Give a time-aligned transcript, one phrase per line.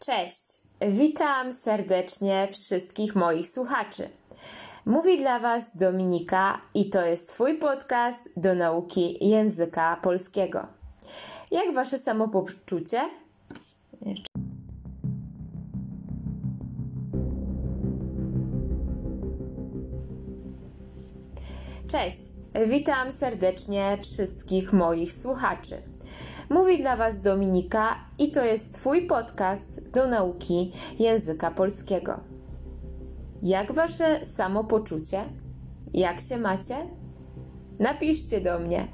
[0.00, 4.08] Cześć, witam serdecznie wszystkich moich słuchaczy.
[4.86, 10.66] Mówi dla Was Dominika i to jest Twój podcast do nauki języka polskiego.
[11.50, 13.00] Jak Wasze samopoczucie?
[21.88, 22.18] Cześć,
[22.66, 25.82] witam serdecznie wszystkich moich słuchaczy.
[26.50, 32.20] Mówi dla Was Dominika i to jest Twój podcast do nauki języka polskiego.
[33.42, 35.24] Jak Wasze samopoczucie?
[35.94, 36.76] Jak się macie?
[37.78, 38.88] Napiszcie do mnie.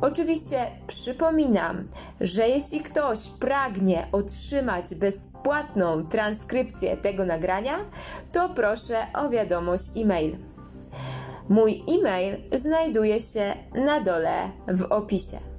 [0.00, 1.88] Oczywiście przypominam,
[2.20, 7.78] że jeśli ktoś pragnie otrzymać bezpłatną transkrypcję tego nagrania,
[8.32, 10.36] to proszę o wiadomość e-mail.
[11.48, 15.57] Mój e-mail znajduje się na dole w opisie.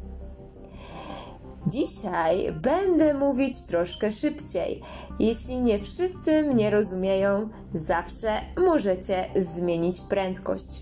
[1.67, 4.81] Dzisiaj będę mówić troszkę szybciej.
[5.19, 10.81] Jeśli nie wszyscy mnie rozumieją, zawsze możecie zmienić prędkość.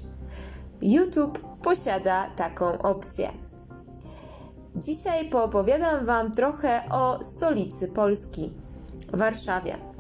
[0.82, 3.30] YouTube posiada taką opcję.
[4.76, 8.52] Dzisiaj poopowiadam Wam trochę o stolicy Polski
[9.14, 9.97] Warszawie.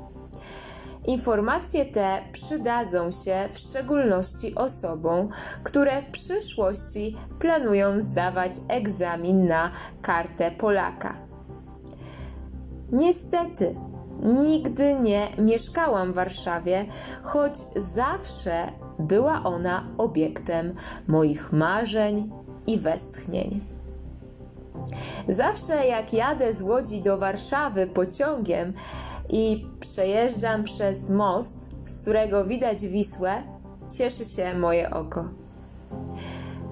[1.08, 5.30] Informacje te przydadzą się w szczególności osobom,
[5.64, 11.14] które w przyszłości planują zdawać egzamin na kartę Polaka.
[12.92, 13.76] Niestety,
[14.24, 16.86] nigdy nie mieszkałam w Warszawie,
[17.24, 20.76] choć zawsze była ona obiektem
[21.08, 22.32] moich marzeń
[22.68, 23.62] i westchnień.
[25.28, 28.74] Zawsze jak jadę z Łodzi do Warszawy pociągiem,
[29.30, 33.44] i przejeżdżam przez most, z którego widać Wisłę,
[33.97, 35.25] cieszy się moje oko.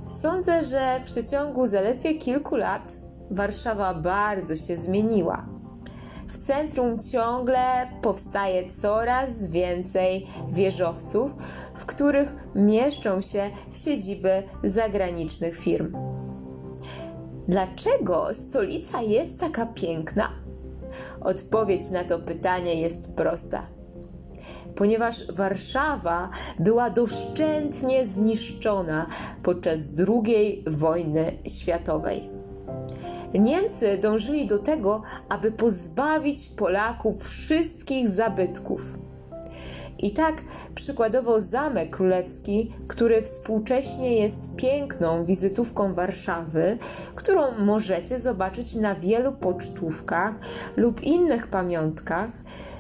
[0.08, 5.44] Sądzę, że w przeciągu zaledwie kilku lat Warszawa bardzo się zmieniła.
[6.28, 11.32] W centrum ciągle powstaje coraz więcej wieżowców,
[11.76, 15.98] w których mieszczą się siedziby zagranicznych firm.
[17.48, 20.45] Dlaczego stolica jest taka piękna?
[21.22, 23.68] Odpowiedź na to pytanie jest prosta.
[24.76, 26.30] Ponieważ Warszawa
[26.60, 29.08] była doszczętnie zniszczona
[29.44, 32.30] podczas II wojny światowej.
[33.34, 38.98] Niemcy dążyli do tego, aby pozbawić Polaków wszystkich zabytków
[40.00, 40.42] i tak
[40.76, 46.78] przykładowo Zamek Królewski, który współcześnie jest piękną wizytówką Warszawy,
[47.16, 50.36] którą możecie zobaczyć na wielu pocztówkach
[50.78, 52.30] lub innych pamiątkach,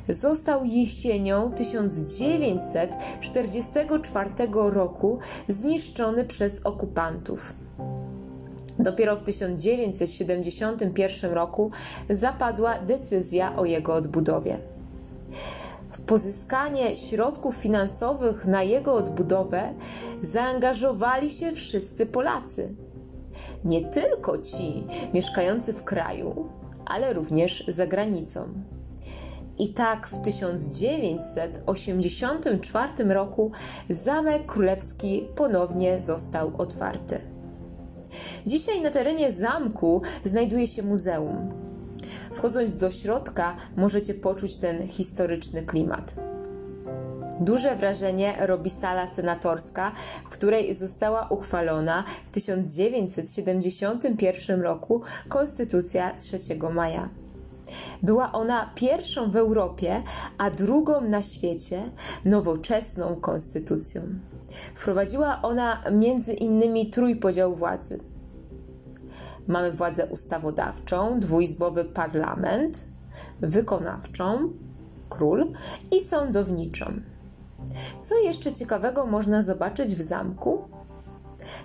[0.09, 7.53] został jesienią 1944 roku zniszczony przez okupantów.
[8.79, 11.71] Dopiero w 1971 roku
[12.09, 14.57] zapadła decyzja o jego odbudowie
[15.95, 19.73] w pozyskanie środków finansowych na jego odbudowę
[20.21, 22.75] zaangażowali się wszyscy Polacy.
[23.63, 24.83] Nie tylko ci
[25.13, 26.49] mieszkający w kraju,
[26.85, 28.47] ale również za granicą.
[29.57, 33.51] I tak w 1984 roku
[33.89, 37.19] Zamek Królewski ponownie został otwarty.
[38.45, 41.64] Dzisiaj na terenie zamku znajduje się muzeum.
[42.35, 46.15] Wchodząc do środka, możecie poczuć ten historyczny klimat.
[47.39, 49.91] Duże wrażenie robi sala senatorska,
[50.25, 56.39] w której została uchwalona w 1971 roku Konstytucja 3
[56.73, 57.09] maja.
[58.03, 60.03] Była ona pierwszą w Europie,
[60.37, 61.83] a drugą na świecie
[62.25, 64.01] nowoczesną konstytucją.
[64.75, 68.14] Wprowadziła ona między innymi trójpodział władzy
[69.47, 72.87] Mamy władzę ustawodawczą, dwuizbowy parlament,
[73.41, 74.53] wykonawczą,
[75.09, 75.51] król
[75.91, 76.85] i sądowniczą.
[77.99, 80.67] Co jeszcze ciekawego można zobaczyć w zamku?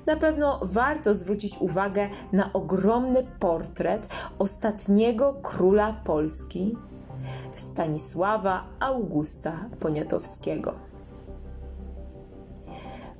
[0.06, 4.08] Na pewno warto zwrócić uwagę na ogromny portret
[4.38, 6.76] ostatniego króla Polski,
[7.56, 10.89] Stanisława Augusta Poniatowskiego.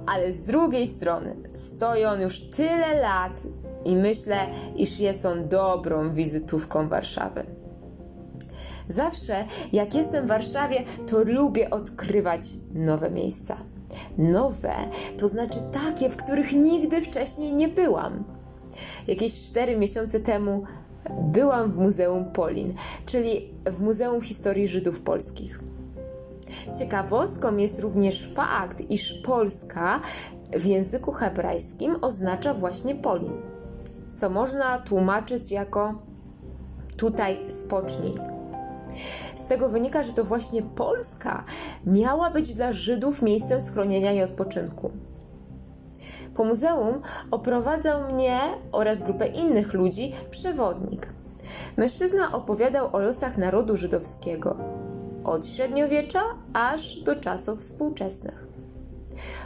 [0.07, 3.43] ale z drugiej strony stoi on już tyle lat
[3.85, 4.37] i myślę,
[4.77, 7.45] iż jest on dobrą wizytówką Warszawy.
[8.89, 12.41] Zawsze, jak jestem w Warszawie, to lubię odkrywać
[12.75, 13.57] nowe miejsca.
[14.19, 14.75] Nowe
[15.19, 18.25] to znaczy takie, w których nigdy wcześniej nie byłam.
[19.07, 20.63] Jakieś 4 miesiące temu
[21.11, 22.75] byłam w Muzeum Polin,
[23.07, 25.61] czyli w Muzeum Historii Żydów Polskich.
[26.79, 30.01] Ciekawostką jest również fakt, iż Polska
[30.53, 33.33] w języku hebrajskim oznacza właśnie Polin,
[34.09, 35.95] co można tłumaczyć jako
[36.97, 38.15] tutaj spocznij.
[39.37, 41.45] Z tego wynika, że to właśnie Polska
[41.87, 44.91] miała być dla Żydów miejscem schronienia i odpoczynku.
[46.35, 47.01] Po muzeum
[47.31, 48.41] oprowadzał mnie
[48.73, 51.07] oraz grupę innych ludzi przewodnik.
[51.77, 54.59] Mężczyzna opowiadał o losach narodu żydowskiego
[55.25, 56.21] od średniowiecza
[56.53, 58.47] aż do czasów współczesnych.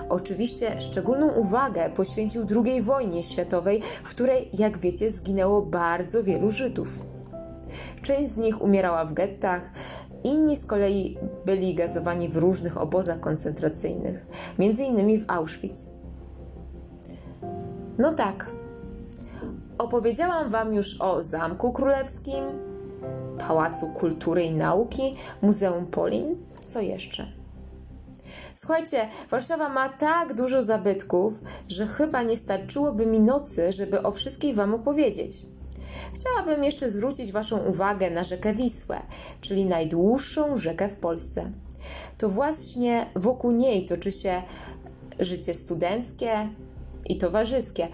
[0.09, 6.89] Oczywiście szczególną uwagę poświęcił II wojnie światowej, w której, jak wiecie, zginęło bardzo wielu Żydów.
[8.03, 9.71] Część z nich umierała w gettach,
[10.25, 14.27] inni z kolei byli gazowani w różnych obozach koncentracyjnych,
[14.59, 15.93] między innymi w Auschwitz.
[17.99, 18.51] No tak,
[19.79, 22.45] opowiedziałam Wam już o Zamku Królewskim,
[23.39, 26.37] Pałacu Kultury i Nauki, Muzeum Polin.
[26.65, 27.27] Co jeszcze?
[28.55, 34.55] Słuchajcie, Warszawa ma tak dużo zabytków, że chyba nie starczyłoby mi nocy, żeby o wszystkich
[34.55, 35.43] Wam opowiedzieć.
[36.15, 39.01] Chciałabym jeszcze zwrócić Waszą uwagę na rzekę Wisłę,
[39.41, 41.47] czyli najdłuższą rzekę w Polsce.
[42.19, 44.43] To właśnie wokół niej toczy się
[45.19, 46.33] życie studenckie
[47.07, 47.89] i towarzyskie.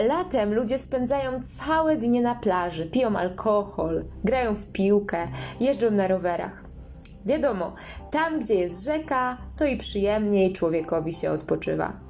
[0.00, 5.28] Latem ludzie spędzają całe dnie na plaży, piją alkohol, grają w piłkę,
[5.60, 6.62] jeżdżą na rowerach.
[7.26, 7.72] Wiadomo,
[8.10, 12.00] tam gdzie jest rzeka, to i przyjemniej człowiekowi się odpoczywa.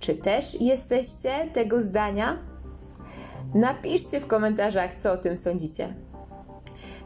[0.00, 2.49] Czy też jesteście tego zdania?
[3.54, 5.94] Napiszcie w komentarzach, co o tym sądzicie.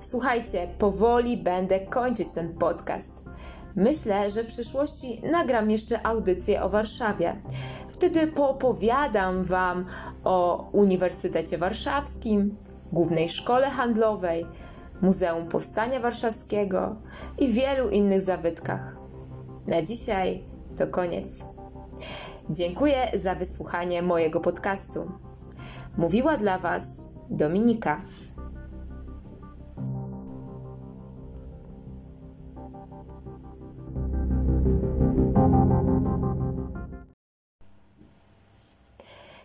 [0.01, 3.23] Słuchajcie, powoli będę kończyć ten podcast.
[3.77, 7.43] Myślę, że w przyszłości nagram jeszcze audycję o Warszawie.
[7.89, 9.87] Wtedy poopowiadam Wam
[10.25, 12.57] o Uniwersytecie Warszawskim,
[12.93, 14.47] Głównej Szkole Handlowej,
[15.03, 16.97] Muzeum Powstania Warszawskiego
[17.39, 18.97] i wielu innych zabytkach.
[19.69, 20.45] Na dzisiaj
[20.77, 21.45] to koniec.
[22.51, 25.11] Dziękuję za wysłuchanie mojego podcastu.
[25.97, 28.03] Mówiła dla Was Dominika.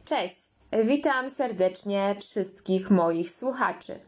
[0.06, 0.48] Cześć,
[0.86, 4.00] witam serdecznie wszystkich moich słuchaczy.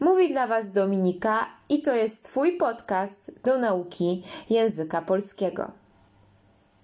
[0.00, 5.72] Mówi dla Was Dominika i to jest Twój podcast do nauki języka polskiego.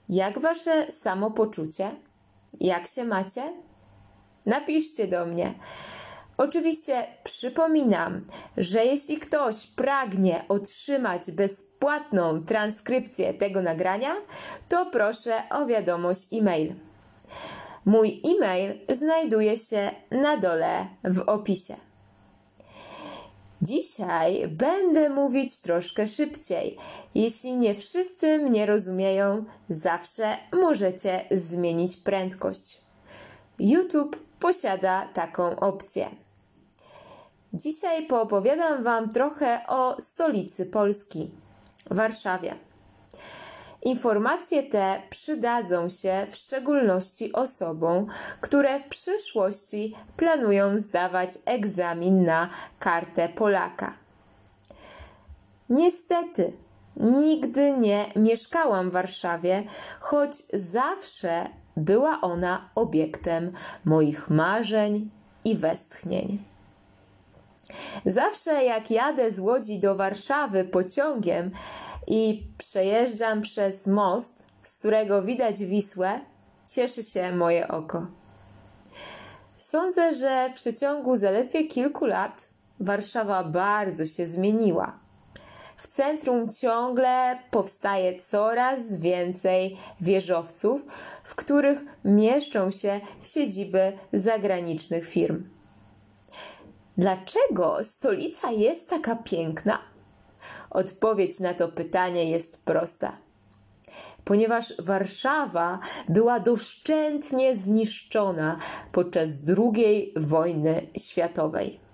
[0.08, 1.90] Jak Wasze samopoczucie?
[2.60, 3.67] Jak się macie?
[4.48, 5.54] Napiszcie do mnie.
[6.36, 8.24] Oczywiście przypominam,
[8.56, 14.14] że jeśli ktoś pragnie otrzymać bezpłatną transkrypcję tego nagrania,
[14.68, 16.74] to proszę o wiadomość e-mail.
[17.84, 21.76] Mój e-mail znajduje się na dole w opisie.
[23.62, 26.76] Dzisiaj będę mówić troszkę szybciej.
[27.14, 32.80] Jeśli nie wszyscy mnie rozumieją, zawsze możecie zmienić prędkość.
[33.58, 36.10] YouTube posiada taką opcję.
[37.52, 41.30] Dzisiaj poopowiadam Wam trochę o stolicy Polski
[41.90, 42.54] Warszawie.
[43.82, 48.06] Informacje te przydadzą się w szczególności osobom,
[48.40, 53.94] które w przyszłości planują zdawać egzamin na kartę Polaka.
[55.68, 56.52] Niestety,
[56.96, 59.64] nigdy nie mieszkałam w Warszawie,
[60.00, 61.46] choć zawsze
[61.78, 63.52] była ona obiektem
[63.84, 65.10] moich marzeń
[65.44, 66.42] i westchnień.
[68.06, 71.50] Zawsze jak jadę z Łodzi do Warszawy pociągiem,
[72.08, 76.20] i przejeżdżam przez most, z którego widać Wisłę,
[76.66, 78.06] cieszy się moje oko.
[79.56, 84.92] Sądzę, że w przeciągu zaledwie kilku lat Warszawa bardzo się zmieniła.
[85.78, 90.82] W centrum ciągle powstaje coraz więcej wieżowców,
[91.24, 95.44] w których mieszczą się siedziby zagranicznych firm.
[96.96, 99.78] Dlaczego stolica jest taka piękna?
[100.70, 103.18] Odpowiedź na to pytanie jest prosta.
[104.24, 108.58] Ponieważ Warszawa była doszczętnie zniszczona
[108.92, 111.87] podczas II wojny światowej.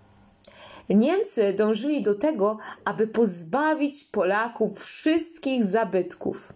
[0.88, 6.52] Niemcy dążyli do tego, aby pozbawić Polaków wszystkich zabytków.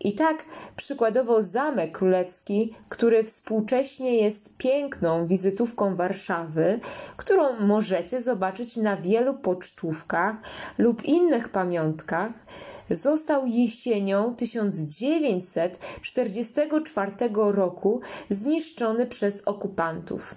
[0.00, 0.44] I tak
[0.76, 6.80] przykładowo Zamek Królewski, który współcześnie jest piękną wizytówką Warszawy,
[7.16, 10.36] którą możecie zobaczyć na wielu pocztówkach
[10.78, 12.32] lub innych pamiątkach,
[12.90, 20.34] został jesienią 1944 roku zniszczony przez okupantów.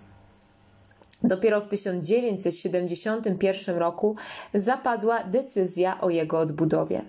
[1.24, 4.16] Dopiero w 1971 roku
[4.54, 7.02] zapadła decyzja o jego odbudowie.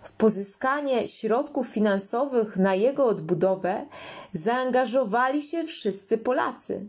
[0.00, 3.86] W pozyskanie środków finansowych na jego odbudowę
[4.32, 6.86] zaangażowali się wszyscy Polacy.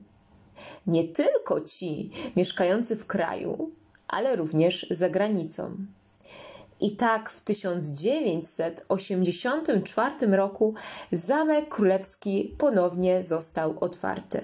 [0.87, 3.71] Nie tylko ci mieszkający w kraju,
[4.07, 5.75] ale również za granicą.
[6.79, 10.73] I tak w 1984 roku
[11.11, 14.43] Zamek Królewski ponownie został otwarty.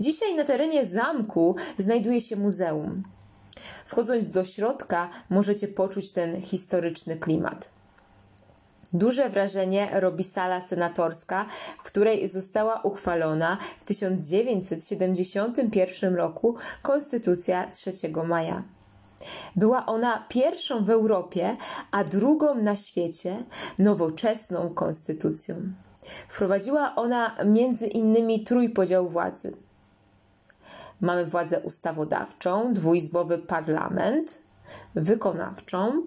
[0.00, 3.02] Dzisiaj na terenie zamku znajduje się muzeum.
[3.86, 7.70] Wchodząc do środka, możecie poczuć ten historyczny klimat.
[8.92, 11.46] Duże wrażenie robi sala senatorska,
[11.78, 17.92] w której została uchwalona w 1971 roku Konstytucja 3
[18.24, 18.62] maja.
[19.56, 21.56] Była ona pierwszą w Europie,
[21.90, 23.44] a drugą na świecie
[23.78, 25.72] nowoczesną konstytucją.
[26.28, 29.52] Wprowadziła ona między innymi trójpodział władzy.
[31.00, 34.42] Mamy władzę ustawodawczą, dwuizbowy parlament,
[34.94, 36.02] wykonawczą,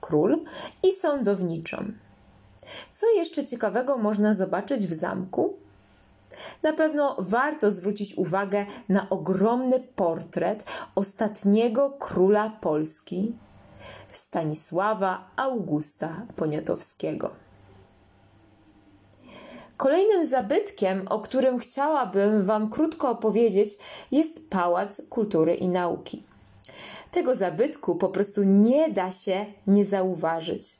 [0.00, 0.44] król
[0.82, 1.92] i sądowniczą.
[2.90, 5.54] Co jeszcze ciekawego można zobaczyć w zamku?
[6.62, 13.34] Na pewno warto zwrócić uwagę na ogromny portret ostatniego króla Polski,
[14.08, 17.30] Stanisława Augusta Poniatowskiego.
[19.80, 23.68] Kolejnym zabytkiem, o którym chciałabym Wam krótko opowiedzieć,
[24.10, 26.22] jest Pałac Kultury i Nauki.
[27.10, 30.76] Tego zabytku po prostu nie da się nie zauważyć.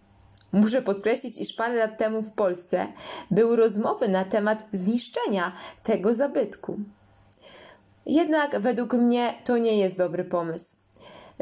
[0.53, 2.87] Muszę podkreślić, iż parę lat temu w Polsce
[3.31, 6.79] były rozmowy na temat zniszczenia tego zabytku.
[8.09, 10.77] Jednak według mnie to nie jest dobry pomysł.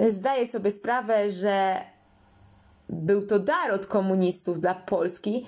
[0.09, 1.81] Zdaję sobie sprawę, że
[2.89, 5.47] był to dar od komunistów dla Polski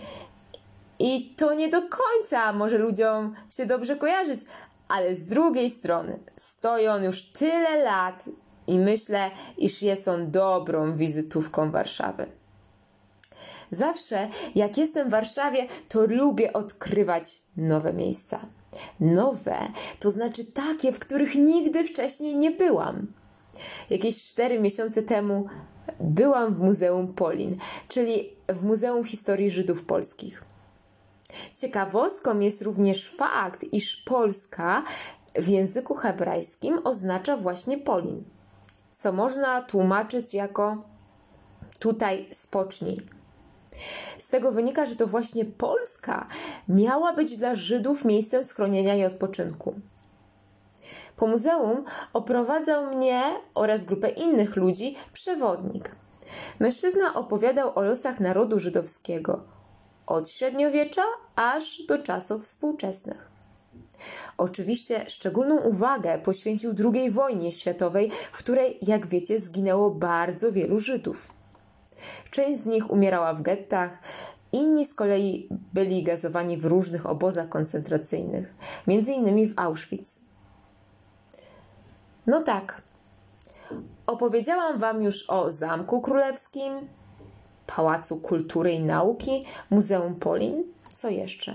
[0.98, 4.40] i to nie do końca może ludziom się dobrze kojarzyć,
[4.88, 8.24] ale z drugiej strony stoi on już tyle lat
[8.66, 12.26] i myślę, iż jest on dobrą wizytówką Warszawy.
[13.70, 18.40] Zawsze, jak jestem w Warszawie, to lubię odkrywać nowe miejsca.
[19.00, 19.58] Nowe
[19.98, 23.06] to znaczy takie, w których nigdy wcześniej nie byłam.
[23.90, 25.46] Jakieś cztery miesiące temu
[26.00, 27.56] byłam w Muzeum Polin,
[27.88, 30.42] czyli w Muzeum Historii Żydów Polskich.
[31.54, 34.84] Ciekawostką jest również fakt, iż Polska
[35.34, 38.24] w języku hebrajskim oznacza właśnie Polin,
[38.90, 40.82] co można tłumaczyć jako
[41.78, 43.17] tutaj spocznij.
[44.18, 46.26] Z tego wynika, że to właśnie Polska
[46.68, 49.74] miała być dla Żydów miejscem schronienia i odpoczynku.
[51.16, 53.22] Po muzeum oprowadzał mnie
[53.54, 55.96] oraz grupę innych ludzi przewodnik.
[56.60, 59.42] Mężczyzna opowiadał o losach narodu żydowskiego
[60.06, 61.02] od średniowiecza
[61.36, 63.28] aż do czasów współczesnych.
[64.38, 71.37] Oczywiście szczególną uwagę poświęcił II wojnie światowej, w której, jak wiecie, zginęło bardzo wielu Żydów.
[72.30, 73.98] Część z nich umierała w gettach,
[74.52, 78.54] inni z kolei byli gazowani w różnych obozach koncentracyjnych,
[78.86, 80.20] między innymi w Auschwitz.
[82.26, 82.82] No tak,
[84.08, 86.88] Opowiedziałam Wam już o Zamku Królewskim,
[87.66, 90.64] Pałacu Kultury i Nauki, Muzeum Polin.
[90.92, 91.54] Co jeszcze?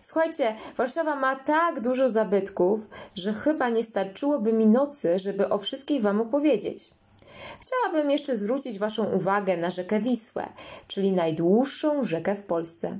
[0.00, 6.02] Słuchajcie, Warszawa ma tak dużo zabytków, że chyba nie starczyłoby mi nocy, żeby o wszystkich
[6.02, 6.90] Wam opowiedzieć.
[7.60, 10.46] Chciałabym jeszcze zwrócić Waszą uwagę na rzekę Wisłę,
[10.88, 12.92] czyli najdłuższą rzekę w Polsce.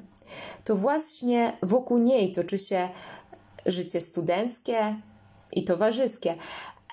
[0.65, 2.89] To właśnie wokół niej toczy się
[3.67, 4.97] życie studenckie
[5.53, 6.35] i towarzyskie.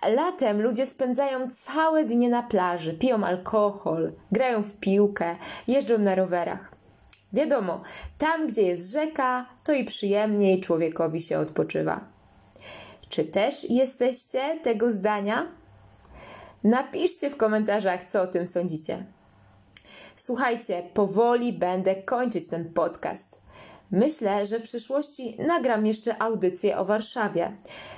[0.07, 5.35] Latem ludzie spędzają całe dnie na plaży, piją alkohol, grają w piłkę,
[5.67, 6.71] jeżdżą na rowerach.
[7.33, 7.81] Wiadomo,
[8.17, 12.05] tam gdzie jest rzeka, to i przyjemniej człowiekowi się odpoczywa.
[13.09, 15.47] Czy też jesteście tego zdania?
[16.63, 19.05] Napiszcie w komentarzach, co o tym sądzicie.
[20.15, 23.39] Słuchajcie, powoli będę kończyć ten podcast.
[23.91, 27.51] Myślę, że w przyszłości nagram jeszcze audycję o Warszawie.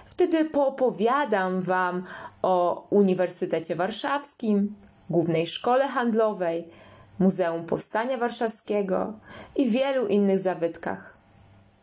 [0.06, 2.04] Wtedy poopowiadam Wam
[2.42, 4.76] o Uniwersytecie Warszawskim,
[5.10, 6.68] Głównej Szkole Handlowej,
[7.20, 9.20] Muzeum Powstania Warszawskiego
[9.56, 11.18] i wielu innych zabytkach.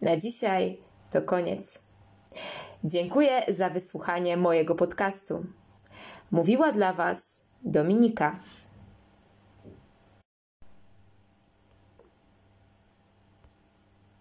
[0.02, 1.82] Na dzisiaj to koniec.
[2.84, 5.44] Dziękuję za wysłuchanie mojego podcastu.
[6.32, 8.36] Mówiła dla Was Dominika.